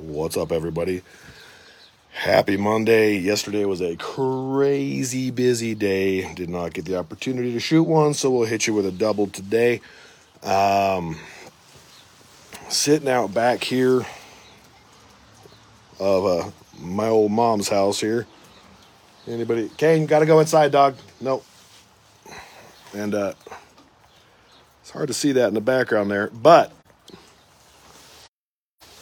What's 0.00 0.38
up, 0.38 0.50
everybody? 0.50 1.02
Happy 2.10 2.56
Monday. 2.56 3.18
Yesterday 3.18 3.66
was 3.66 3.82
a 3.82 3.96
crazy 3.96 5.30
busy 5.30 5.74
day. 5.74 6.32
Did 6.32 6.48
not 6.48 6.72
get 6.72 6.86
the 6.86 6.96
opportunity 6.96 7.52
to 7.52 7.60
shoot 7.60 7.82
one, 7.82 8.14
so 8.14 8.30
we'll 8.30 8.46
hit 8.46 8.66
you 8.66 8.72
with 8.72 8.86
a 8.86 8.92
double 8.92 9.26
today. 9.26 9.82
Um, 10.42 11.18
sitting 12.70 13.10
out 13.10 13.34
back 13.34 13.62
here 13.62 14.06
of 15.98 16.24
uh, 16.24 16.50
my 16.78 17.08
old 17.08 17.30
mom's 17.30 17.68
house 17.68 18.00
here. 18.00 18.26
Anybody? 19.28 19.70
Kane, 19.76 20.06
gotta 20.06 20.24
go 20.24 20.40
inside, 20.40 20.72
dog. 20.72 20.96
Nope. 21.20 21.44
And 22.94 23.14
uh, 23.14 23.34
it's 24.80 24.92
hard 24.92 25.08
to 25.08 25.14
see 25.14 25.32
that 25.32 25.48
in 25.48 25.54
the 25.54 25.60
background 25.60 26.10
there, 26.10 26.28
but 26.28 26.72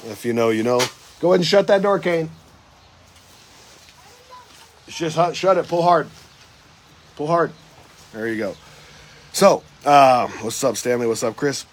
if 0.09 0.25
you 0.25 0.33
know, 0.33 0.51
you 0.51 0.63
know. 0.63 0.81
Go 1.21 1.29
ahead 1.29 1.41
and 1.41 1.47
shut 1.47 1.67
that 1.67 1.83
door, 1.83 1.99
Kane. 1.99 2.31
Just 4.89 5.37
shut 5.37 5.59
it. 5.59 5.69
Pull 5.69 5.83
hard. 5.83 6.09
Pull 7.17 7.27
hard. 7.27 7.53
There 8.13 8.27
you 8.29 8.39
go. 8.39 8.55
So, 9.33 9.63
uh, 9.85 10.29
what's 10.41 10.63
up, 10.65 10.77
Stanley? 10.77 11.07
What's 11.07 11.23
up, 11.23 11.37
Chris? 11.37 11.67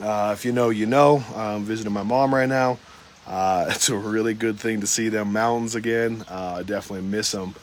Uh, 0.00 0.34
if 0.36 0.44
you 0.44 0.52
know, 0.52 0.70
you 0.70 0.86
know. 0.86 1.24
I'm 1.34 1.64
visiting 1.64 1.92
my 1.92 2.02
mom 2.02 2.34
right 2.34 2.48
now. 2.48 2.78
Uh, 3.26 3.66
it's 3.70 3.88
a 3.88 3.96
really 3.96 4.34
good 4.34 4.58
thing 4.58 4.80
to 4.80 4.86
see 4.86 5.08
them 5.08 5.32
mountains 5.32 5.74
again. 5.74 6.24
Uh, 6.28 6.56
I 6.58 6.62
definitely 6.62 7.08
miss 7.08 7.32
them. 7.32 7.54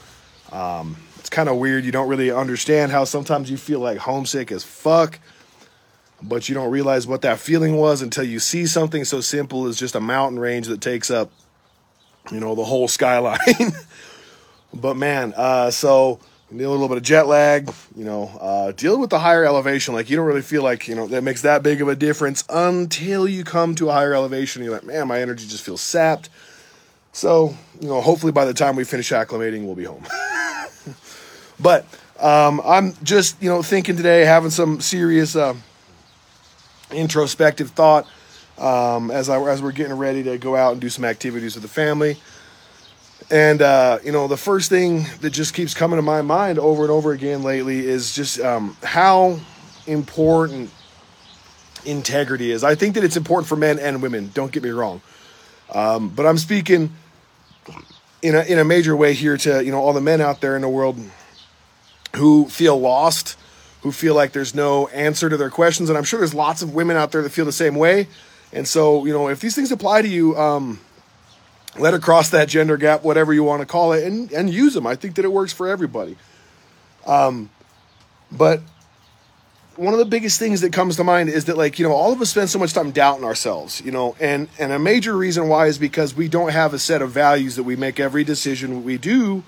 Um, 0.51 0.97
it's 1.17 1.29
kind 1.29 1.47
of 1.47 1.57
weird. 1.57 1.85
You 1.85 1.91
don't 1.91 2.09
really 2.09 2.31
understand 2.31 2.91
how 2.91 3.05
sometimes 3.05 3.49
you 3.49 3.57
feel 3.57 3.79
like 3.79 3.99
homesick 3.99 4.51
as 4.51 4.63
fuck 4.63 5.19
but 6.21 6.47
you 6.49 6.55
don't 6.55 6.71
realize 6.71 7.07
what 7.07 7.21
that 7.21 7.39
feeling 7.39 7.77
was 7.77 8.01
until 8.01 8.23
you 8.23 8.39
see 8.39 8.65
something 8.65 9.03
so 9.05 9.21
simple 9.21 9.67
as 9.67 9.77
just 9.77 9.95
a 9.95 10.01
mountain 10.01 10.39
range 10.39 10.67
that 10.67 10.81
takes 10.81 11.09
up, 11.09 11.31
you 12.31 12.39
know, 12.39 12.55
the 12.55 12.63
whole 12.63 12.87
skyline. 12.87 13.73
but 14.73 14.95
man, 14.95 15.33
uh, 15.35 15.71
so 15.71 16.19
a 16.51 16.53
little 16.53 16.87
bit 16.87 16.97
of 16.97 17.03
jet 17.03 17.27
lag, 17.27 17.71
you 17.95 18.03
know, 18.03 18.23
uh, 18.39 18.71
deal 18.73 18.99
with 18.99 19.09
the 19.09 19.19
higher 19.19 19.45
elevation. 19.45 19.93
Like 19.93 20.09
you 20.09 20.17
don't 20.17 20.25
really 20.25 20.41
feel 20.41 20.63
like, 20.63 20.87
you 20.87 20.95
know, 20.95 21.07
that 21.07 21.23
makes 21.23 21.41
that 21.43 21.63
big 21.63 21.81
of 21.81 21.87
a 21.87 21.95
difference 21.95 22.43
until 22.49 23.27
you 23.27 23.43
come 23.43 23.73
to 23.75 23.89
a 23.89 23.93
higher 23.93 24.13
elevation. 24.13 24.63
You're 24.63 24.73
like, 24.73 24.83
man, 24.83 25.07
my 25.07 25.21
energy 25.21 25.47
just 25.47 25.63
feels 25.63 25.81
sapped. 25.81 26.29
So, 27.13 27.55
you 27.79 27.87
know, 27.87 28.01
hopefully 28.01 28.31
by 28.31 28.45
the 28.45 28.53
time 28.53 28.75
we 28.75 28.83
finish 28.83 29.11
acclimating, 29.11 29.65
we'll 29.65 29.75
be 29.75 29.83
home. 29.85 30.05
but 31.59 31.85
um, 32.19 32.61
I'm 32.63 32.93
just, 33.03 33.41
you 33.41 33.49
know, 33.49 33.61
thinking 33.61 33.97
today, 33.97 34.25
having 34.25 34.49
some 34.51 34.81
serious, 34.81 35.35
uh, 35.35 35.55
introspective 36.93 37.71
thought 37.71 38.07
um, 38.57 39.11
as 39.11 39.29
I, 39.29 39.41
as 39.49 39.61
we're 39.61 39.71
getting 39.71 39.97
ready 39.97 40.23
to 40.23 40.37
go 40.37 40.55
out 40.55 40.73
and 40.73 40.81
do 40.81 40.89
some 40.89 41.05
activities 41.05 41.55
with 41.55 41.63
the 41.63 41.69
family. 41.69 42.17
And 43.29 43.61
uh, 43.61 43.99
you 44.03 44.11
know, 44.11 44.27
the 44.27 44.37
first 44.37 44.69
thing 44.69 45.05
that 45.21 45.31
just 45.31 45.53
keeps 45.53 45.73
coming 45.73 45.97
to 45.97 46.01
my 46.01 46.21
mind 46.21 46.59
over 46.59 46.83
and 46.83 46.91
over 46.91 47.11
again 47.11 47.43
lately 47.43 47.85
is 47.85 48.13
just 48.13 48.39
um, 48.39 48.75
how 48.83 49.39
important 49.87 50.69
integrity 51.85 52.51
is. 52.51 52.63
I 52.63 52.75
think 52.75 52.95
that 52.95 53.03
it's 53.03 53.17
important 53.17 53.47
for 53.47 53.55
men 53.55 53.79
and 53.79 54.01
women. 54.01 54.31
Don't 54.33 54.51
get 54.51 54.63
me 54.63 54.69
wrong, 54.69 55.01
um, 55.73 56.09
but 56.09 56.25
I'm 56.25 56.37
speaking 56.37 56.91
in 58.21 58.35
a 58.35 58.41
in 58.41 58.59
a 58.59 58.65
major 58.65 58.95
way 58.95 59.13
here 59.13 59.37
to 59.37 59.63
you 59.63 59.71
know 59.71 59.79
all 59.79 59.93
the 59.93 60.01
men 60.01 60.21
out 60.21 60.41
there 60.41 60.55
in 60.55 60.61
the 60.61 60.69
world 60.69 60.99
who 62.15 62.45
feel 62.47 62.77
lost 62.77 63.37
who 63.81 63.91
feel 63.91 64.15
like 64.15 64.31
there's 64.31 64.53
no 64.53 64.87
answer 64.89 65.29
to 65.29 65.37
their 65.37 65.49
questions. 65.49 65.89
And 65.89 65.97
I'm 65.97 66.03
sure 66.03 66.19
there's 66.19 66.33
lots 66.33 66.61
of 66.61 66.73
women 66.73 66.97
out 66.97 67.11
there 67.11 67.21
that 67.21 67.31
feel 67.31 67.45
the 67.45 67.51
same 67.51 67.75
way. 67.75 68.07
And 68.53 68.67
so, 68.67 69.05
you 69.05 69.13
know, 69.13 69.27
if 69.27 69.39
these 69.39 69.55
things 69.55 69.71
apply 69.71 70.01
to 70.03 70.07
you, 70.07 70.37
um, 70.37 70.79
let 71.77 71.93
her 71.93 71.99
cross 71.99 72.29
that 72.29 72.49
gender 72.49 72.77
gap, 72.77 73.03
whatever 73.03 73.33
you 73.33 73.43
want 73.43 73.61
to 73.61 73.65
call 73.65 73.93
it, 73.93 74.03
and, 74.03 74.31
and 74.31 74.49
use 74.49 74.73
them. 74.73 74.85
I 74.85 74.95
think 74.95 75.15
that 75.15 75.25
it 75.25 75.31
works 75.31 75.53
for 75.53 75.67
everybody. 75.67 76.17
Um, 77.05 77.49
but 78.31 78.61
one 79.77 79.93
of 79.93 79.99
the 79.99 80.05
biggest 80.05 80.37
things 80.37 80.61
that 80.61 80.73
comes 80.73 80.97
to 80.97 81.03
mind 81.03 81.29
is 81.29 81.45
that 81.45 81.57
like 81.57 81.79
you 81.79 81.87
know 81.87 81.93
all 81.93 82.11
of 82.11 82.21
us 82.21 82.29
spend 82.29 82.49
so 82.49 82.59
much 82.59 82.73
time 82.73 82.91
doubting 82.91 83.23
ourselves 83.23 83.81
you 83.81 83.91
know 83.91 84.15
and 84.19 84.47
and 84.59 84.71
a 84.71 84.77
major 84.77 85.15
reason 85.15 85.47
why 85.47 85.65
is 85.65 85.77
because 85.77 86.13
we 86.13 86.27
don't 86.27 86.51
have 86.51 86.73
a 86.73 86.79
set 86.79 87.01
of 87.01 87.09
values 87.09 87.55
that 87.55 87.63
we 87.63 87.75
make 87.75 87.99
every 87.99 88.23
decision 88.23 88.83
we 88.83 88.97
do 88.97 89.43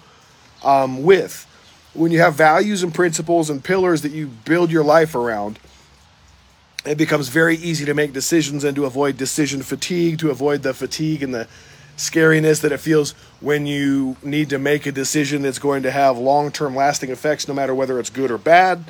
um, 0.63 1.03
with 1.03 1.45
when 1.93 2.11
you 2.11 2.19
have 2.19 2.35
values 2.35 2.83
and 2.83 2.93
principles 2.93 3.49
and 3.49 3.63
pillars 3.63 4.01
that 4.01 4.11
you 4.11 4.27
build 4.27 4.71
your 4.71 4.83
life 4.83 5.15
around, 5.15 5.59
it 6.85 6.97
becomes 6.97 7.29
very 7.29 7.55
easy 7.55 7.85
to 7.85 7.93
make 7.93 8.13
decisions 8.13 8.63
and 8.63 8.75
to 8.75 8.85
avoid 8.85 9.17
decision 9.17 9.61
fatigue, 9.61 10.19
to 10.19 10.29
avoid 10.29 10.63
the 10.63 10.73
fatigue 10.73 11.23
and 11.23 11.33
the 11.33 11.47
scariness 11.95 12.61
that 12.61 12.71
it 12.71 12.79
feels 12.79 13.11
when 13.39 13.65
you 13.65 14.17
need 14.23 14.49
to 14.49 14.57
make 14.57 14.85
a 14.85 14.91
decision 14.91 15.43
that's 15.43 15.59
going 15.59 15.83
to 15.83 15.91
have 15.91 16.17
long 16.17 16.51
term 16.51 16.75
lasting 16.75 17.11
effects, 17.11 17.47
no 17.47 17.53
matter 17.53 17.73
whether 17.73 17.99
it's 17.99 18.09
good 18.09 18.31
or 18.31 18.37
bad. 18.37 18.83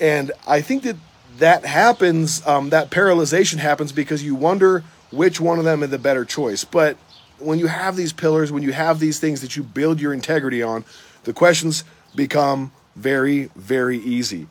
And 0.00 0.30
I 0.46 0.60
think 0.60 0.84
that 0.84 0.96
that 1.38 1.64
happens, 1.64 2.46
um, 2.46 2.70
that 2.70 2.90
paralyzation 2.90 3.58
happens 3.58 3.92
because 3.92 4.22
you 4.22 4.34
wonder 4.34 4.84
which 5.10 5.40
one 5.40 5.58
of 5.58 5.64
them 5.64 5.82
is 5.82 5.90
the 5.90 5.98
better 5.98 6.24
choice. 6.24 6.64
But 6.64 6.96
when 7.38 7.58
you 7.58 7.66
have 7.66 7.96
these 7.96 8.12
pillars, 8.12 8.50
when 8.52 8.62
you 8.62 8.72
have 8.72 9.00
these 9.00 9.18
things 9.18 9.40
that 9.40 9.56
you 9.56 9.62
build 9.62 10.00
your 10.00 10.12
integrity 10.12 10.62
on, 10.62 10.84
the 11.24 11.32
questions 11.32 11.84
become 12.18 12.72
very, 12.96 13.44
very 13.54 13.96
easy. 13.96 14.48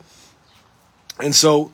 And 1.19 1.35
so, 1.35 1.71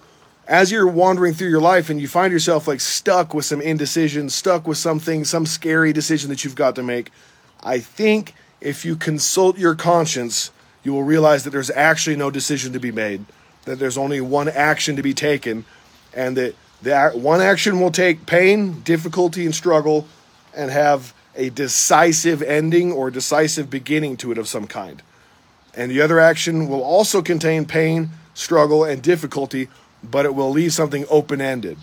as 0.47 0.71
you're 0.71 0.87
wandering 0.87 1.33
through 1.33 1.49
your 1.49 1.61
life 1.61 1.89
and 1.89 2.01
you 2.01 2.07
find 2.07 2.33
yourself 2.33 2.67
like 2.67 2.81
stuck 2.81 3.33
with 3.33 3.45
some 3.45 3.61
indecision, 3.61 4.29
stuck 4.29 4.67
with 4.67 4.77
something, 4.77 5.23
some 5.23 5.45
scary 5.45 5.93
decision 5.93 6.29
that 6.31 6.43
you've 6.43 6.55
got 6.55 6.75
to 6.75 6.83
make, 6.83 7.11
I 7.61 7.79
think 7.79 8.33
if 8.59 8.83
you 8.83 8.95
consult 8.95 9.57
your 9.57 9.75
conscience, 9.75 10.51
you 10.83 10.91
will 10.91 11.03
realize 11.03 11.43
that 11.43 11.51
there's 11.51 11.69
actually 11.69 12.17
no 12.17 12.29
decision 12.31 12.73
to 12.73 12.79
be 12.79 12.91
made, 12.91 13.23
that 13.65 13.77
there's 13.77 13.97
only 13.97 14.19
one 14.19 14.49
action 14.49 14.95
to 14.97 15.03
be 15.03 15.13
taken, 15.13 15.63
and 16.13 16.35
that 16.35 16.55
that 16.81 17.17
one 17.17 17.39
action 17.39 17.79
will 17.79 17.91
take 17.91 18.25
pain, 18.25 18.81
difficulty, 18.81 19.45
and 19.45 19.55
struggle 19.55 20.07
and 20.53 20.71
have 20.71 21.13
a 21.35 21.49
decisive 21.51 22.41
ending 22.41 22.91
or 22.91 23.09
decisive 23.09 23.69
beginning 23.69 24.17
to 24.17 24.31
it 24.31 24.37
of 24.37 24.47
some 24.47 24.67
kind 24.67 25.01
and 25.75 25.91
the 25.91 26.01
other 26.01 26.19
action 26.19 26.67
will 26.67 26.83
also 26.83 27.21
contain 27.21 27.65
pain, 27.65 28.09
struggle, 28.33 28.83
and 28.83 29.01
difficulty, 29.01 29.69
but 30.03 30.25
it 30.25 30.35
will 30.35 30.51
leave 30.51 30.73
something 30.73 31.05
open 31.09 31.41
ended. 31.41 31.77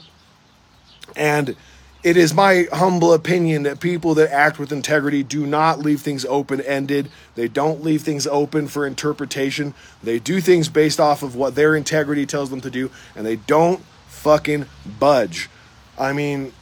And 1.16 1.56
it 2.02 2.16
is 2.16 2.32
my 2.32 2.66
humble 2.72 3.12
opinion 3.12 3.64
that 3.64 3.80
people 3.80 4.14
that 4.14 4.32
act 4.32 4.58
with 4.58 4.72
integrity 4.72 5.22
do 5.22 5.46
not 5.46 5.80
leave 5.80 6.00
things 6.00 6.24
open 6.24 6.60
ended. 6.62 7.10
They 7.34 7.48
don't 7.48 7.82
leave 7.82 8.02
things 8.02 8.26
open 8.26 8.68
for 8.68 8.86
interpretation. 8.86 9.74
They 10.02 10.18
do 10.18 10.40
things 10.40 10.68
based 10.68 10.98
off 10.98 11.22
of 11.22 11.36
what 11.36 11.54
their 11.56 11.76
integrity 11.76 12.24
tells 12.24 12.48
them 12.48 12.62
to 12.62 12.70
do, 12.70 12.90
and 13.14 13.26
they 13.26 13.36
don't 13.36 13.80
fucking 14.08 14.66
budge. 14.98 15.50
I 15.98 16.12
mean, 16.14 16.52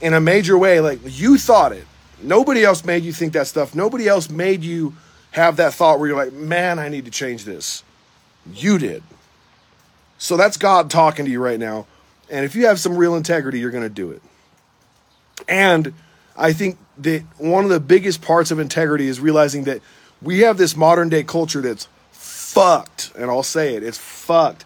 in 0.00 0.14
a 0.14 0.20
major 0.20 0.56
way, 0.56 0.80
like 0.80 1.00
you 1.04 1.38
thought 1.38 1.72
it. 1.72 1.86
Nobody 2.22 2.64
else 2.64 2.84
made 2.84 3.02
you 3.02 3.12
think 3.12 3.32
that 3.32 3.46
stuff. 3.46 3.74
Nobody 3.74 4.08
else 4.08 4.30
made 4.30 4.62
you 4.62 4.94
have 5.36 5.56
that 5.56 5.74
thought 5.74 5.98
where 5.98 6.08
you're 6.08 6.16
like, 6.16 6.32
man, 6.32 6.78
I 6.78 6.88
need 6.88 7.04
to 7.04 7.10
change 7.10 7.44
this. 7.44 7.84
You 8.50 8.78
did. 8.78 9.02
So 10.16 10.38
that's 10.38 10.56
God 10.56 10.90
talking 10.90 11.26
to 11.26 11.30
you 11.30 11.40
right 11.40 11.60
now. 11.60 11.86
And 12.30 12.46
if 12.46 12.56
you 12.56 12.66
have 12.66 12.80
some 12.80 12.96
real 12.96 13.14
integrity, 13.14 13.60
you're 13.60 13.70
going 13.70 13.82
to 13.82 13.90
do 13.90 14.10
it. 14.10 14.22
And 15.46 15.92
I 16.38 16.54
think 16.54 16.78
that 16.98 17.22
one 17.36 17.64
of 17.64 17.70
the 17.70 17.80
biggest 17.80 18.22
parts 18.22 18.50
of 18.50 18.58
integrity 18.58 19.08
is 19.08 19.20
realizing 19.20 19.64
that 19.64 19.82
we 20.22 20.40
have 20.40 20.56
this 20.56 20.74
modern 20.74 21.10
day 21.10 21.22
culture 21.22 21.60
that's 21.60 21.86
fucked. 22.12 23.12
And 23.14 23.30
I'll 23.30 23.42
say 23.42 23.74
it, 23.74 23.82
it's 23.82 23.98
fucked. 23.98 24.64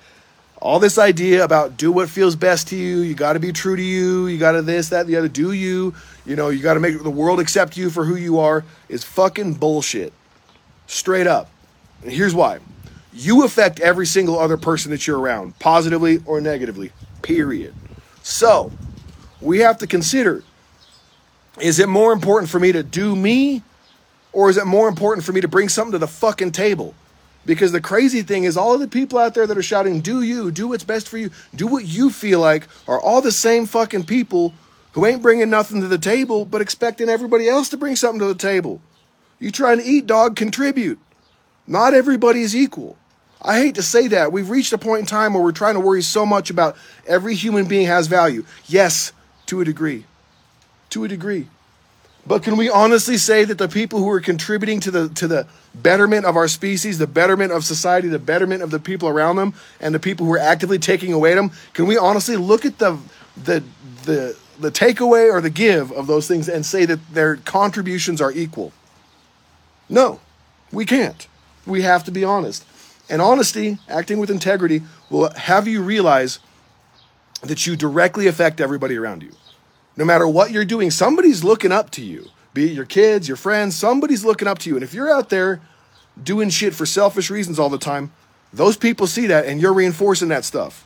All 0.62 0.78
this 0.78 0.98
idea 0.98 1.42
about 1.42 1.76
do 1.76 1.91
what 1.91 2.08
feels 2.08 2.37
best 2.37 2.69
to 2.69 2.76
you, 2.76 3.00
you 3.00 3.14
got 3.14 3.32
to 3.32 3.41
be 3.41 3.50
true 3.50 3.75
to 3.75 3.82
you, 3.82 4.28
you 4.28 4.38
got 4.38 4.52
to 4.52 4.62
this, 4.62 4.91
that, 4.91 5.08
the 5.08 5.16
other, 5.16 5.26
do 5.26 5.50
you, 5.50 5.94
you 6.25 6.37
know, 6.37 6.50
you 6.50 6.62
got 6.62 6.75
to 6.75 6.81
make 6.81 7.02
the 7.02 7.11
world 7.11 7.40
accept 7.40 7.76
you 7.76 7.90
for 7.90 8.05
who 8.05 8.14
you 8.14 8.38
are 8.38 8.64
is 8.88 9.02
fucking 9.02 9.55
bullshit. 9.55 10.12
Straight 10.90 11.28
up. 11.28 11.48
And 12.02 12.10
here's 12.10 12.34
why 12.34 12.58
you 13.12 13.44
affect 13.44 13.78
every 13.78 14.06
single 14.06 14.38
other 14.38 14.56
person 14.56 14.90
that 14.90 15.06
you're 15.06 15.19
around, 15.19 15.56
positively 15.60 16.20
or 16.26 16.40
negatively, 16.40 16.90
period. 17.22 17.75
So 18.22 18.72
we 19.40 19.60
have 19.60 19.78
to 19.78 19.87
consider 19.87 20.42
is 21.60 21.78
it 21.78 21.88
more 21.88 22.12
important 22.12 22.50
for 22.50 22.58
me 22.58 22.72
to 22.72 22.82
do 22.82 23.14
me 23.14 23.62
or 24.32 24.50
is 24.50 24.56
it 24.56 24.64
more 24.64 24.88
important 24.88 25.25
for 25.25 25.32
me 25.32 25.40
to 25.40 25.48
bring 25.48 25.69
something 25.69 25.92
to 25.92 25.98
the 25.98 26.08
fucking 26.08 26.52
table? 26.52 26.94
Because 27.46 27.70
the 27.70 27.81
crazy 27.81 28.22
thing 28.22 28.42
is, 28.42 28.56
all 28.56 28.75
of 28.75 28.81
the 28.81 28.88
people 28.88 29.19
out 29.19 29.34
there 29.34 29.46
that 29.46 29.56
are 29.56 29.62
shouting, 29.62 30.00
do 30.00 30.22
you, 30.22 30.50
do 30.50 30.69
what's 30.69 30.84
best 30.84 31.08
for 31.08 31.19
you, 31.19 31.31
do 31.54 31.69
what 31.69 31.84
you 31.84 32.10
feel 32.10 32.40
like, 32.40 32.66
are 32.88 33.00
all 33.00 33.22
the 33.22 33.32
same 33.32 33.66
fucking 33.66 34.04
people 34.04 34.54
who 34.92 35.06
ain't 35.06 35.22
bringing 35.22 35.50
nothing 35.50 35.81
to 35.82 35.88
the 35.88 35.98
table, 35.98 36.44
but 36.44 36.60
expecting 36.60 37.08
everybody 37.08 37.48
else 37.48 37.69
to 37.69 37.76
bring 37.76 37.94
something 37.94 38.19
to 38.19 38.26
the 38.26 38.34
table. 38.34 38.81
You 39.40 39.50
trying 39.50 39.78
to 39.78 39.84
eat, 39.84 40.06
dog, 40.06 40.37
contribute. 40.37 40.98
Not 41.66 41.94
everybody 41.94 42.42
is 42.42 42.54
equal. 42.54 42.96
I 43.42 43.58
hate 43.58 43.75
to 43.76 43.82
say 43.82 44.06
that. 44.08 44.32
We've 44.32 44.50
reached 44.50 44.72
a 44.75 44.78
point 44.78 45.00
in 45.00 45.06
time 45.06 45.32
where 45.32 45.42
we're 45.42 45.52
trying 45.52 45.75
to 45.75 45.81
worry 45.81 46.02
so 46.02 46.26
much 46.26 46.50
about 46.50 46.76
every 47.06 47.34
human 47.34 47.64
being 47.64 47.87
has 47.87 48.06
value. 48.06 48.44
Yes, 48.66 49.12
to 49.46 49.62
a 49.62 49.64
degree. 49.64 50.04
To 50.90 51.04
a 51.04 51.08
degree. 51.08 51.48
But 52.26 52.42
can 52.42 52.58
we 52.58 52.69
honestly 52.69 53.16
say 53.16 53.44
that 53.44 53.56
the 53.56 53.69
people 53.69 54.00
who 54.00 54.10
are 54.10 54.20
contributing 54.20 54.78
to 54.81 54.90
the 54.90 55.08
to 55.10 55.26
the 55.26 55.46
betterment 55.75 56.26
of 56.26 56.37
our 56.37 56.48
species, 56.48 56.98
the 56.98 57.06
betterment 57.06 57.50
of 57.50 57.64
society, 57.64 58.08
the 58.08 58.19
betterment 58.19 58.62
of 58.62 58.70
the 58.70 58.78
people 58.78 59.08
around 59.08 59.37
them, 59.37 59.54
and 59.81 59.94
the 59.94 59.98
people 59.98 60.26
who 60.26 60.32
are 60.34 60.38
actively 60.38 60.78
taking 60.78 61.14
away 61.14 61.34
them, 61.34 61.50
can 61.72 61.87
we 61.87 61.96
honestly 61.96 62.37
look 62.37 62.66
at 62.66 62.78
the 62.78 62.98
the 63.42 63.64
the 64.04 64.37
the 64.58 64.70
takeaway 64.70 65.32
or 65.32 65.40
the 65.40 65.48
give 65.48 65.90
of 65.92 66.06
those 66.06 66.28
things 66.28 66.46
and 66.46 66.66
say 66.66 66.84
that 66.84 67.14
their 67.14 67.37
contributions 67.37 68.20
are 68.20 68.32
equal? 68.32 68.72
No, 69.90 70.20
we 70.72 70.87
can't. 70.87 71.26
We 71.66 71.82
have 71.82 72.04
to 72.04 72.10
be 72.10 72.25
honest. 72.25 72.64
And 73.10 73.20
honesty, 73.20 73.78
acting 73.88 74.19
with 74.19 74.31
integrity, 74.31 74.82
will 75.10 75.31
have 75.32 75.66
you 75.66 75.82
realize 75.82 76.38
that 77.42 77.66
you 77.66 77.75
directly 77.75 78.28
affect 78.28 78.60
everybody 78.60 78.96
around 78.96 79.22
you. 79.22 79.32
No 79.96 80.04
matter 80.04 80.26
what 80.28 80.52
you're 80.52 80.64
doing, 80.64 80.90
somebody's 80.90 81.42
looking 81.42 81.72
up 81.72 81.90
to 81.90 82.02
you. 82.02 82.28
Be 82.54 82.70
it 82.70 82.72
your 82.72 82.84
kids, 82.84 83.26
your 83.26 83.37
friends, 83.37 83.76
somebody's 83.76 84.25
looking 84.25 84.48
up 84.48 84.58
to 84.60 84.70
you. 84.70 84.76
And 84.76 84.84
if 84.84 84.94
you're 84.94 85.12
out 85.12 85.28
there 85.28 85.60
doing 86.22 86.50
shit 86.50 86.75
for 86.75 86.87
selfish 86.87 87.31
reasons 87.31 87.58
all 87.58 87.69
the 87.69 87.78
time, 87.78 88.12
those 88.52 88.76
people 88.76 89.06
see 89.06 89.26
that 89.26 89.46
and 89.46 89.60
you're 89.60 89.72
reinforcing 89.72 90.28
that 90.28 90.44
stuff. 90.44 90.84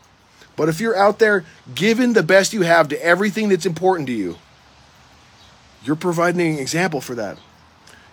But 0.56 0.68
if 0.68 0.80
you're 0.80 0.96
out 0.96 1.18
there 1.18 1.44
giving 1.74 2.12
the 2.12 2.22
best 2.22 2.52
you 2.52 2.62
have 2.62 2.88
to 2.88 3.04
everything 3.04 3.48
that's 3.48 3.66
important 3.66 4.06
to 4.06 4.12
you, 4.12 4.36
you're 5.82 5.96
providing 5.96 6.54
an 6.54 6.58
example 6.58 7.00
for 7.00 7.14
that. 7.16 7.38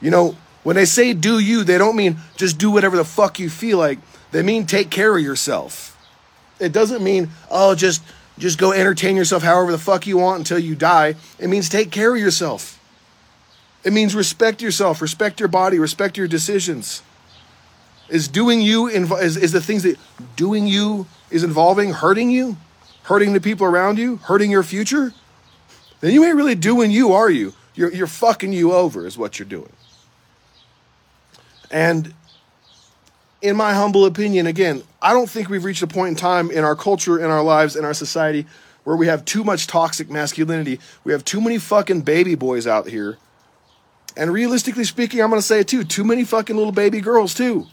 You 0.01 0.11
know, 0.11 0.35
when 0.63 0.75
they 0.75 0.86
say 0.86 1.13
do 1.13 1.40
you, 1.40 1.63
they 1.63 1.78
don't 1.78 1.96
mean 1.96 2.18
just 2.38 2.58
do 2.58 2.72
whatever 2.72 2.98
the 2.98 3.06
fuck 3.06 3.40
you 3.40 3.50
feel 3.50 3.78
like. 3.78 4.00
They 4.31 4.44
mean 4.44 4.66
take 4.66 4.90
care 4.90 5.16
of 5.16 5.24
yourself. 5.24 5.98
It 6.60 6.72
doesn't 6.72 7.04
mean, 7.04 7.30
oh, 7.50 7.75
just 7.75 8.04
just 8.38 8.58
go 8.58 8.72
entertain 8.72 9.16
yourself 9.16 9.44
however 9.44 9.72
the 9.72 9.78
fuck 9.78 10.08
you 10.08 10.18
want 10.18 10.40
until 10.40 10.60
you 10.60 10.75
die. 10.75 11.16
It 11.40 11.48
means 11.48 11.69
take 11.69 11.92
care 11.92 12.16
of 12.16 12.22
yourself. 12.22 12.80
It 13.84 13.94
means 13.94 14.16
respect 14.16 14.62
yourself, 14.62 15.02
respect 15.02 15.40
your 15.40 15.50
body, 15.50 15.80
respect 15.80 16.18
your 16.18 16.28
decisions. 16.28 17.02
Is 18.10 18.28
doing 18.28 18.62
you 18.62 18.90
inv- 18.90 19.22
is, 19.22 19.38
is 19.38 19.52
the 19.52 19.62
things 19.62 19.84
that 19.84 19.98
doing 20.36 20.68
you 20.68 21.08
is 21.30 21.44
involving 21.44 21.94
hurting 21.94 22.30
you, 22.30 22.58
hurting 23.04 23.34
the 23.34 23.42
people 23.42 23.66
around 23.66 23.98
you, 23.98 24.18
hurting 24.18 24.52
your 24.52 24.63
future? 24.63 25.13
Then 26.02 26.13
you 26.13 26.25
ain't 26.25 26.36
really 26.36 26.56
doing 26.56 26.92
you, 26.92 27.13
are 27.13 27.30
you? 27.30 27.54
You're, 27.74 27.94
you're 27.94 28.08
fucking 28.08 28.54
you 28.54 28.74
over, 28.74 29.08
is 29.08 29.18
what 29.18 29.40
you're 29.40 29.48
doing. 29.48 29.72
And 31.71 32.13
in 33.41 33.56
my 33.56 33.73
humble 33.73 34.06
opinion, 34.06 34.45
again, 34.45 34.83
I 35.01 35.13
don't 35.13 35.29
think 35.29 35.50
we've 35.50 35.63
reached 35.63 35.81
a 35.81 35.88
point 35.88 36.09
in 36.09 36.15
time 36.15 36.51
in 36.51 36.63
our 36.63 36.75
culture, 36.75 37.18
in 37.18 37.31
our 37.31 37.41
lives, 37.41 37.75
in 37.75 37.85
our 37.85 37.94
society 37.94 38.45
where 38.83 38.95
we 38.95 39.07
have 39.07 39.25
too 39.25 39.44
much 39.44 39.68
toxic 39.68 40.09
masculinity. 40.09 40.79
We 41.03 41.12
have 41.13 41.23
too 41.23 41.41
many 41.41 41.57
fucking 41.57 42.01
baby 42.01 42.35
boys 42.35 42.68
out 42.68 42.88
here. 42.88 43.18
And 44.18 44.33
realistically 44.33 44.83
speaking, 44.83 45.21
I'm 45.21 45.29
going 45.29 45.41
to 45.41 45.47
say 45.47 45.62
it 45.62 45.68
too 45.68 45.83
too 45.83 46.03
many 46.03 46.23
fucking 46.25 46.56
little 46.56 46.71
baby 46.71 47.00
girls, 47.00 47.33
too. 47.33 47.68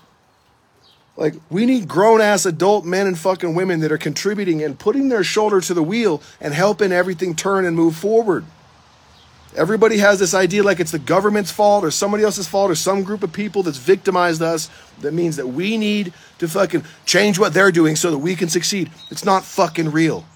Like, 1.16 1.34
we 1.50 1.66
need 1.66 1.88
grown 1.88 2.20
ass 2.20 2.46
adult 2.46 2.84
men 2.84 3.08
and 3.08 3.18
fucking 3.18 3.54
women 3.54 3.80
that 3.80 3.90
are 3.90 3.98
contributing 3.98 4.62
and 4.62 4.78
putting 4.78 5.08
their 5.08 5.24
shoulder 5.24 5.60
to 5.62 5.74
the 5.74 5.82
wheel 5.82 6.22
and 6.40 6.54
helping 6.54 6.92
everything 6.92 7.34
turn 7.34 7.64
and 7.64 7.74
move 7.74 7.96
forward. 7.96 8.44
Everybody 9.56 9.98
has 9.98 10.18
this 10.18 10.34
idea 10.34 10.62
like 10.62 10.78
it's 10.78 10.90
the 10.90 10.98
government's 10.98 11.50
fault 11.50 11.84
or 11.84 11.90
somebody 11.90 12.22
else's 12.22 12.46
fault 12.46 12.70
or 12.70 12.74
some 12.74 13.02
group 13.02 13.22
of 13.22 13.32
people 13.32 13.62
that's 13.62 13.78
victimized 13.78 14.42
us. 14.42 14.70
That 15.00 15.14
means 15.14 15.36
that 15.36 15.46
we 15.46 15.76
need 15.76 16.12
to 16.38 16.48
fucking 16.48 16.84
change 17.06 17.38
what 17.38 17.54
they're 17.54 17.72
doing 17.72 17.96
so 17.96 18.10
that 18.10 18.18
we 18.18 18.36
can 18.36 18.48
succeed. 18.48 18.90
It's 19.10 19.24
not 19.24 19.44
fucking 19.44 19.90
real. 19.90 20.26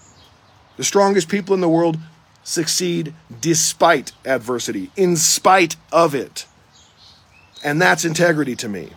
The 0.76 0.84
strongest 0.84 1.28
people 1.28 1.54
in 1.54 1.60
the 1.60 1.68
world 1.68 1.98
succeed 2.42 3.14
despite 3.40 4.12
adversity, 4.24 4.90
in 4.96 5.16
spite 5.16 5.76
of 5.92 6.14
it. 6.14 6.46
And 7.62 7.80
that's 7.80 8.04
integrity 8.04 8.56
to 8.56 8.68
me. 8.68 8.90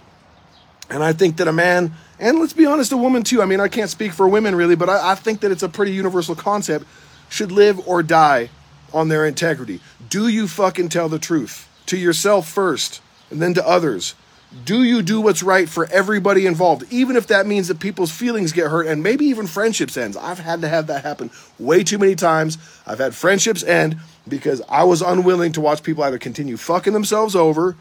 And 0.89 1.03
I 1.03 1.13
think 1.13 1.37
that 1.37 1.47
a 1.47 1.53
man, 1.53 1.93
and 2.19 2.39
let's 2.39 2.53
be 2.53 2.65
honest, 2.65 2.91
a 2.91 2.97
woman 2.97 3.23
too, 3.23 3.41
I 3.41 3.45
mean, 3.45 3.59
I 3.59 3.67
can't 3.67 3.89
speak 3.89 4.13
for 4.13 4.27
women 4.27 4.55
really, 4.55 4.75
but 4.75 4.89
I, 4.89 5.11
I 5.11 5.15
think 5.15 5.41
that 5.41 5.51
it's 5.51 5.63
a 5.63 5.69
pretty 5.69 5.91
universal 5.91 6.35
concept, 6.35 6.85
should 7.29 7.51
live 7.51 7.85
or 7.87 8.01
die 8.01 8.49
on 8.93 9.09
their 9.09 9.25
integrity. 9.25 9.79
Do 10.09 10.27
you 10.27 10.47
fucking 10.47 10.89
tell 10.89 11.09
the 11.09 11.19
truth 11.19 11.69
to 11.87 11.97
yourself 11.97 12.47
first 12.47 13.01
and 13.29 13.41
then 13.41 13.53
to 13.55 13.67
others? 13.67 14.15
Do 14.63 14.83
you 14.83 15.01
do 15.01 15.19
what's 15.19 15.43
right 15.43 15.67
for 15.67 15.85
everybody 15.87 16.45
involved, 16.45 16.85
even 16.89 17.17
if 17.17 17.27
that 17.27 17.45
means 17.45 17.67
that 17.67 17.79
people's 17.79 18.11
feelings 18.11 18.53
get 18.53 18.67
hurt 18.67 18.87
and 18.87 19.03
maybe 19.03 19.25
even 19.25 19.47
friendships 19.47 19.97
ends? 19.97 20.15
I've 20.15 20.39
had 20.39 20.61
to 20.61 20.69
have 20.69 20.87
that 20.87 21.03
happen 21.03 21.29
way 21.59 21.83
too 21.83 21.97
many 21.97 22.15
times. 22.15 22.57
I've 22.87 22.99
had 22.99 23.13
friendships 23.13 23.63
end 23.63 23.97
because 24.27 24.61
I 24.69 24.85
was 24.85 25.01
unwilling 25.01 25.51
to 25.53 25.61
watch 25.61 25.83
people 25.83 26.03
either 26.03 26.17
continue 26.17 26.55
fucking 26.55 26.93
themselves 26.93 27.35
over 27.35 27.75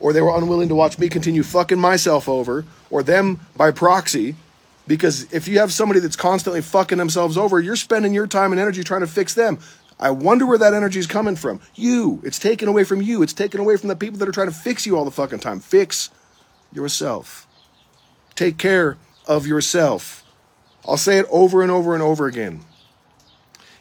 or 0.00 0.12
they 0.12 0.22
were 0.22 0.36
unwilling 0.36 0.68
to 0.68 0.74
watch 0.74 0.98
me 0.98 1.08
continue 1.08 1.42
fucking 1.42 1.78
myself 1.78 2.28
over 2.28 2.64
or 2.88 3.02
them 3.02 3.40
by 3.56 3.70
proxy. 3.70 4.36
Because 4.86 5.32
if 5.32 5.48
you 5.48 5.58
have 5.58 5.72
somebody 5.72 6.00
that's 6.00 6.16
constantly 6.16 6.62
fucking 6.62 6.98
themselves 6.98 7.36
over, 7.36 7.60
you're 7.60 7.76
spending 7.76 8.14
your 8.14 8.26
time 8.26 8.52
and 8.52 8.60
energy 8.60 8.84
trying 8.84 9.00
to 9.00 9.06
fix 9.06 9.34
them. 9.34 9.58
I 9.98 10.10
wonder 10.10 10.44
where 10.44 10.58
that 10.58 10.74
energy 10.74 10.98
is 10.98 11.06
coming 11.06 11.36
from. 11.36 11.60
You. 11.74 12.20
It's 12.22 12.38
taken 12.38 12.68
away 12.68 12.84
from 12.84 13.00
you. 13.00 13.22
It's 13.22 13.32
taken 13.32 13.60
away 13.60 13.76
from 13.76 13.88
the 13.88 13.96
people 13.96 14.18
that 14.18 14.28
are 14.28 14.32
trying 14.32 14.48
to 14.48 14.54
fix 14.54 14.86
you 14.86 14.96
all 14.96 15.04
the 15.04 15.10
fucking 15.10 15.38
time. 15.38 15.60
Fix 15.60 16.10
yourself. 16.72 17.46
Take 18.34 18.58
care 18.58 18.98
of 19.26 19.46
yourself. 19.46 20.22
I'll 20.86 20.98
say 20.98 21.18
it 21.18 21.26
over 21.30 21.62
and 21.62 21.70
over 21.70 21.94
and 21.94 22.02
over 22.02 22.26
again. 22.26 22.60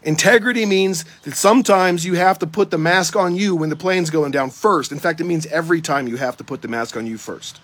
Integrity 0.03 0.65
means 0.65 1.03
that 1.23 1.35
sometimes 1.35 2.05
you 2.05 2.13
have 2.13 2.39
to 2.39 2.47
put 2.47 2.69
the 2.69 2.77
mask 2.77 3.15
on 3.15 3.35
you 3.35 3.55
when 3.55 3.69
the 3.69 3.75
plane's 3.75 4.11
going 4.11 4.31
down 4.31 4.51
first. 4.51 4.91
In 4.91 4.99
fact, 4.99 5.19
it 5.19 5.23
means 5.25 5.47
every 5.47 5.81
time 5.81 6.07
you 6.07 6.17
have 6.17 6.37
to 6.37 6.43
put 6.43 6.61
the 6.61 6.67
mask 6.67 6.95
on 6.95 7.07
you 7.07 7.17
first. 7.17 7.59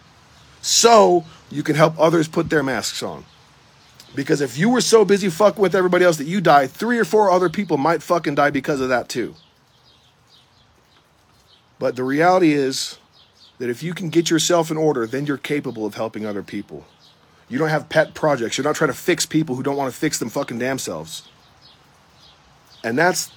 So 0.62 1.24
you 1.50 1.64
can 1.64 1.76
help 1.76 2.00
others 2.00 2.28
put 2.28 2.50
their 2.50 2.64
masks 2.64 3.02
on. 3.04 3.26
Because 4.14 4.42
if 4.42 4.58
you 4.58 4.70
were 4.70 4.82
so 4.82 5.06
busy 5.06 5.30
fucking 5.30 5.62
with 5.62 5.76
everybody 5.76 6.04
else 6.04 6.18
that 6.18 6.28
you 6.28 6.42
die, 6.42 6.68
three 6.68 7.00
or 7.00 7.06
four 7.06 7.32
other 7.32 7.50
people 7.50 7.78
might 7.78 8.04
fucking 8.04 8.36
die 8.36 8.50
because 8.50 8.82
of 8.82 8.90
that 8.90 9.08
too. 9.08 9.36
But 11.80 11.96
the 11.96 12.04
reality 12.04 12.52
is 12.52 13.00
that 13.58 13.70
if 13.70 13.82
you 13.82 13.94
can 13.94 14.10
get 14.10 14.30
yourself 14.30 14.70
in 14.70 14.78
order, 14.78 15.08
then 15.08 15.26
you're 15.26 15.38
capable 15.38 15.86
of 15.86 15.96
helping 15.96 16.26
other 16.26 16.44
people. 16.44 16.86
You 17.48 17.58
don't 17.58 17.70
have 17.70 17.90
pet 17.90 18.14
projects. 18.14 18.58
You're 18.58 18.66
not 18.66 18.76
trying 18.76 18.92
to 18.92 18.98
fix 18.98 19.26
people 19.26 19.56
who 19.56 19.64
don't 19.64 19.78
want 19.78 19.92
to 19.92 19.98
fix 19.98 20.20
them 20.20 20.30
fucking 20.30 20.60
damn 20.60 20.80
selves. 20.80 21.28
And 22.84 22.98
that's 22.98 23.32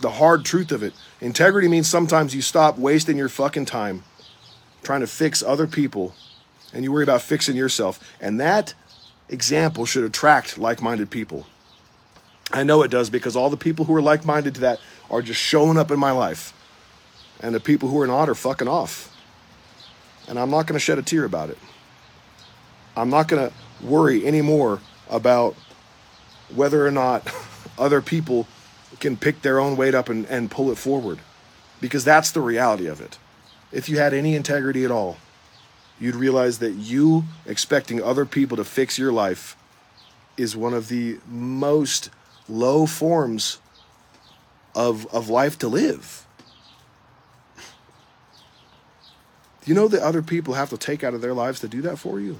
the 0.00 0.10
hard 0.10 0.44
truth 0.44 0.72
of 0.72 0.82
it. 0.82 0.94
Integrity 1.20 1.68
means 1.68 1.88
sometimes 1.88 2.34
you 2.34 2.42
stop 2.42 2.78
wasting 2.78 3.16
your 3.16 3.28
fucking 3.28 3.66
time 3.66 4.04
trying 4.82 5.00
to 5.00 5.06
fix 5.06 5.42
other 5.42 5.66
people 5.66 6.14
and 6.72 6.84
you 6.84 6.92
worry 6.92 7.02
about 7.02 7.22
fixing 7.22 7.56
yourself. 7.56 7.98
And 8.20 8.40
that 8.40 8.74
example 9.28 9.86
should 9.86 10.04
attract 10.04 10.58
like 10.58 10.82
minded 10.82 11.10
people. 11.10 11.46
I 12.50 12.62
know 12.62 12.82
it 12.82 12.90
does 12.90 13.10
because 13.10 13.36
all 13.36 13.50
the 13.50 13.56
people 13.56 13.84
who 13.84 13.94
are 13.94 14.02
like 14.02 14.24
minded 14.24 14.54
to 14.56 14.60
that 14.62 14.80
are 15.10 15.22
just 15.22 15.40
showing 15.40 15.76
up 15.76 15.90
in 15.90 15.98
my 15.98 16.12
life. 16.12 16.54
And 17.40 17.54
the 17.54 17.60
people 17.60 17.88
who 17.88 18.00
are 18.00 18.06
not 18.06 18.28
are 18.28 18.34
fucking 18.34 18.68
off. 18.68 19.14
And 20.26 20.38
I'm 20.38 20.50
not 20.50 20.66
going 20.66 20.74
to 20.74 20.80
shed 20.80 20.98
a 20.98 21.02
tear 21.02 21.24
about 21.24 21.50
it. 21.50 21.58
I'm 22.96 23.10
not 23.10 23.28
going 23.28 23.48
to 23.48 23.86
worry 23.86 24.26
anymore 24.26 24.80
about 25.08 25.54
whether 26.54 26.86
or 26.86 26.90
not 26.90 27.30
other 27.78 28.02
people 28.02 28.46
can 28.98 29.16
pick 29.16 29.42
their 29.42 29.60
own 29.60 29.76
weight 29.76 29.94
up 29.94 30.08
and, 30.08 30.26
and 30.26 30.50
pull 30.50 30.70
it 30.70 30.78
forward. 30.78 31.18
Because 31.80 32.04
that's 32.04 32.32
the 32.32 32.40
reality 32.40 32.86
of 32.86 33.00
it. 33.00 33.18
If 33.70 33.88
you 33.88 33.98
had 33.98 34.12
any 34.12 34.34
integrity 34.34 34.84
at 34.84 34.90
all, 34.90 35.18
you'd 36.00 36.14
realize 36.14 36.58
that 36.58 36.72
you 36.72 37.24
expecting 37.46 38.02
other 38.02 38.24
people 38.24 38.56
to 38.56 38.64
fix 38.64 38.98
your 38.98 39.12
life 39.12 39.56
is 40.36 40.56
one 40.56 40.74
of 40.74 40.88
the 40.88 41.18
most 41.26 42.10
low 42.48 42.86
forms 42.86 43.58
of, 44.74 45.06
of 45.12 45.28
life 45.28 45.58
to 45.58 45.68
live. 45.68 46.24
You 49.64 49.74
know 49.74 49.88
that 49.88 50.02
other 50.02 50.22
people 50.22 50.54
have 50.54 50.70
to 50.70 50.78
take 50.78 51.04
out 51.04 51.12
of 51.12 51.20
their 51.20 51.34
lives 51.34 51.60
to 51.60 51.68
do 51.68 51.82
that 51.82 51.98
for 51.98 52.20
you? 52.20 52.38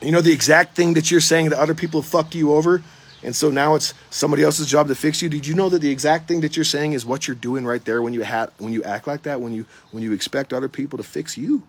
You 0.00 0.10
know 0.10 0.20
the 0.20 0.32
exact 0.32 0.74
thing 0.74 0.94
that 0.94 1.10
you're 1.10 1.20
saying 1.20 1.50
that 1.50 1.58
other 1.58 1.74
people 1.74 2.00
fucked 2.00 2.34
you 2.34 2.54
over, 2.54 2.82
and 3.22 3.36
so 3.36 3.50
now 3.50 3.74
it's 3.74 3.94
somebody 4.10 4.42
else's 4.42 4.66
job 4.66 4.88
to 4.88 4.94
fix 4.94 5.22
you. 5.22 5.28
Did 5.28 5.46
you 5.46 5.54
know 5.54 5.68
that 5.68 5.80
the 5.80 5.90
exact 5.90 6.26
thing 6.26 6.40
that 6.40 6.56
you're 6.56 6.64
saying 6.64 6.94
is 6.94 7.06
what 7.06 7.28
you're 7.28 7.36
doing 7.36 7.64
right 7.64 7.84
there 7.84 8.02
when 8.02 8.12
you 8.12 8.24
ha- 8.24 8.48
when 8.58 8.72
you 8.72 8.82
act 8.82 9.06
like 9.06 9.22
that, 9.22 9.40
when 9.40 9.52
you 9.52 9.66
when 9.90 10.02
you 10.02 10.12
expect 10.12 10.52
other 10.52 10.68
people 10.68 10.96
to 10.96 11.04
fix 11.04 11.36
you? 11.36 11.62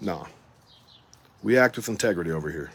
No. 0.00 0.26
We 1.42 1.58
act 1.58 1.76
with 1.76 1.88
integrity 1.88 2.30
over 2.30 2.50
here. 2.50 2.70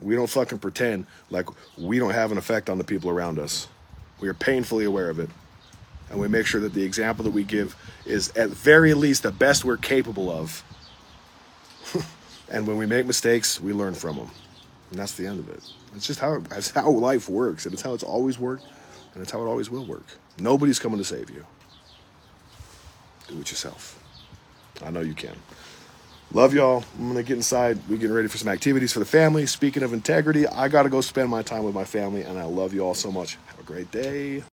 We 0.00 0.14
don't 0.14 0.28
fucking 0.28 0.58
pretend 0.58 1.06
like 1.30 1.48
we 1.78 1.98
don't 1.98 2.12
have 2.12 2.32
an 2.32 2.38
effect 2.38 2.68
on 2.68 2.78
the 2.78 2.84
people 2.84 3.10
around 3.10 3.38
us. 3.38 3.68
We 4.20 4.28
are 4.28 4.34
painfully 4.34 4.84
aware 4.84 5.08
of 5.10 5.18
it. 5.18 5.30
And 6.10 6.20
we 6.20 6.28
make 6.28 6.46
sure 6.46 6.60
that 6.60 6.72
the 6.72 6.82
example 6.82 7.24
that 7.24 7.32
we 7.32 7.42
give 7.42 7.74
is 8.04 8.30
at 8.36 8.50
very 8.50 8.94
least 8.94 9.24
the 9.24 9.32
best 9.32 9.64
we're 9.64 9.76
capable 9.76 10.30
of. 10.30 10.62
and 12.50 12.66
when 12.66 12.76
we 12.76 12.86
make 12.86 13.06
mistakes, 13.06 13.60
we 13.60 13.72
learn 13.72 13.94
from 13.94 14.16
them. 14.16 14.30
And 14.90 15.00
that's 15.00 15.14
the 15.14 15.26
end 15.26 15.40
of 15.40 15.48
it. 15.48 15.62
It's 15.96 16.06
just 16.06 16.20
how 16.20 16.38
that's 16.38 16.70
how 16.70 16.90
life 16.90 17.28
works, 17.28 17.64
and 17.64 17.72
it's 17.72 17.82
how 17.82 17.94
it's 17.94 18.04
always 18.04 18.38
worked, 18.38 18.64
and 19.14 19.22
it's 19.22 19.32
how 19.32 19.40
it 19.40 19.46
always 19.46 19.70
will 19.70 19.84
work. 19.84 20.06
Nobody's 20.38 20.78
coming 20.78 20.98
to 20.98 21.04
save 21.04 21.30
you. 21.30 21.44
Do 23.26 23.40
it 23.40 23.50
yourself. 23.50 24.00
I 24.84 24.90
know 24.90 25.00
you 25.00 25.14
can. 25.14 25.34
Love 26.32 26.52
y'all. 26.52 26.84
I'm 26.98 27.08
gonna 27.08 27.22
get 27.22 27.36
inside. 27.36 27.78
We're 27.88 27.96
getting 27.96 28.14
ready 28.14 28.28
for 28.28 28.36
some 28.36 28.48
activities 28.48 28.92
for 28.92 28.98
the 28.98 29.04
family. 29.06 29.46
Speaking 29.46 29.82
of 29.82 29.92
integrity, 29.92 30.46
I 30.46 30.68
gotta 30.68 30.88
go 30.88 31.00
spend 31.00 31.30
my 31.30 31.42
time 31.42 31.62
with 31.62 31.74
my 31.74 31.84
family, 31.84 32.22
and 32.22 32.38
I 32.38 32.44
love 32.44 32.74
you 32.74 32.80
all 32.80 32.94
so 32.94 33.12
much. 33.12 33.38
Have 33.46 33.60
a 33.60 33.62
great 33.62 33.90
day. 33.90 34.42